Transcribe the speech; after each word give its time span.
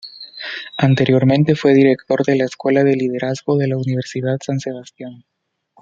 Anteriormente 0.79 1.55
fue 1.55 1.75
director 1.75 2.25
de 2.25 2.35
la 2.35 2.45
Escuela 2.45 2.83
de 2.83 2.95
Liderazgo 2.95 3.55
de 3.55 3.67
la 3.67 3.77
Universidad 3.77 4.39
San 4.43 4.59
Sebastián. 4.59 5.25